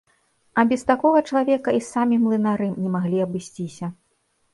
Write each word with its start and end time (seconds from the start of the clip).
А 0.59 0.61
без 0.69 0.83
такога 0.91 1.19
чалавека 1.33 1.75
і 1.79 1.81
самі 1.89 2.17
млынары 2.23 2.71
не 2.81 2.89
маглі 2.95 3.21
абысціся. 3.27 3.91